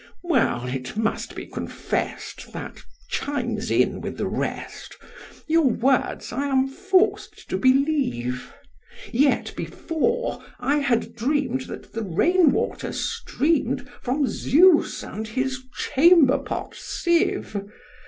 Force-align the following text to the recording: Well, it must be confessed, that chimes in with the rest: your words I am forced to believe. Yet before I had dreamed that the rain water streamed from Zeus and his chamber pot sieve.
Well, 0.23 0.65
it 0.65 0.97
must 0.97 1.35
be 1.35 1.45
confessed, 1.45 2.53
that 2.53 2.81
chimes 3.11 3.69
in 3.69 4.01
with 4.01 4.17
the 4.17 4.25
rest: 4.27 4.97
your 5.47 5.65
words 5.69 6.33
I 6.33 6.47
am 6.47 6.67
forced 6.69 7.47
to 7.51 7.57
believe. 7.59 8.51
Yet 9.13 9.53
before 9.55 10.43
I 10.59 10.77
had 10.77 11.15
dreamed 11.15 11.65
that 11.67 11.93
the 11.93 12.01
rain 12.03 12.51
water 12.51 12.91
streamed 12.91 13.87
from 14.01 14.25
Zeus 14.25 15.03
and 15.03 15.27
his 15.27 15.61
chamber 15.71 16.39
pot 16.39 16.73
sieve. 16.73 17.55